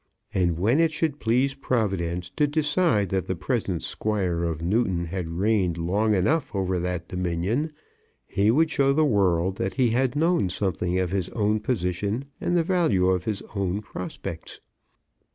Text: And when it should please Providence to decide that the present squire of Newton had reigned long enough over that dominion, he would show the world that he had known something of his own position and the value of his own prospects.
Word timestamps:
And 0.33 0.57
when 0.57 0.79
it 0.79 0.89
should 0.91 1.19
please 1.19 1.53
Providence 1.53 2.31
to 2.31 2.47
decide 2.47 3.09
that 3.09 3.27
the 3.27 3.35
present 3.35 3.83
squire 3.83 4.45
of 4.45 4.63
Newton 4.63 5.05
had 5.05 5.29
reigned 5.37 5.77
long 5.77 6.15
enough 6.15 6.55
over 6.55 6.79
that 6.79 7.07
dominion, 7.09 7.71
he 8.25 8.49
would 8.49 8.71
show 8.71 8.93
the 8.93 9.05
world 9.05 9.57
that 9.57 9.75
he 9.75 9.91
had 9.91 10.15
known 10.15 10.49
something 10.49 10.97
of 10.97 11.11
his 11.11 11.29
own 11.29 11.59
position 11.59 12.25
and 12.41 12.57
the 12.57 12.63
value 12.63 13.09
of 13.09 13.25
his 13.25 13.43
own 13.53 13.83
prospects. 13.83 14.59